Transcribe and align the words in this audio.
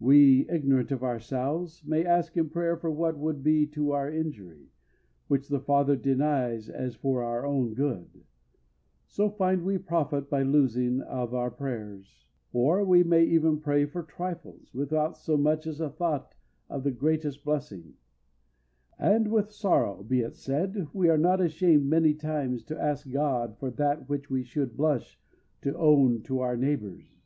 We, 0.00 0.46
ignorant 0.50 0.92
of 0.92 1.02
ourselves, 1.02 1.82
may 1.86 2.04
ask 2.04 2.36
in 2.36 2.50
prayer 2.50 2.76
for 2.76 2.90
what 2.90 3.16
would 3.16 3.42
be 3.42 3.66
to 3.68 3.92
our 3.92 4.10
injury, 4.10 4.68
which 5.28 5.48
the 5.48 5.60
Father 5.60 5.96
denies 5.96 6.68
as 6.68 6.94
for 6.94 7.22
our 7.22 7.46
own 7.46 7.72
good; 7.72 8.22
so 9.06 9.30
find 9.30 9.64
we 9.64 9.78
profit 9.78 10.28
by 10.28 10.42
losing 10.42 11.00
of 11.00 11.32
our 11.32 11.50
prayers. 11.50 12.26
Or 12.52 12.84
we 12.84 13.02
may 13.02 13.24
even 13.24 13.60
pray 13.62 13.86
for 13.86 14.02
trifles, 14.02 14.74
without 14.74 15.16
so 15.16 15.38
much 15.38 15.66
as 15.66 15.80
a 15.80 15.88
thought 15.88 16.34
of 16.68 16.84
the 16.84 16.90
greatest 16.90 17.42
blessings. 17.42 18.10
And, 18.98 19.28
with 19.28 19.50
sorrow 19.50 20.02
be 20.02 20.20
it 20.20 20.34
said, 20.34 20.88
we 20.92 21.08
are 21.08 21.16
not 21.16 21.40
ashamed 21.40 21.86
many 21.86 22.12
times 22.12 22.62
to 22.64 22.78
ask 22.78 23.10
God 23.10 23.56
for 23.58 23.70
that 23.70 24.06
which 24.06 24.28
we 24.28 24.42
should 24.42 24.76
blush 24.76 25.18
to 25.62 25.74
own 25.78 26.20
to 26.24 26.40
our 26.40 26.58
neighbors. 26.58 27.22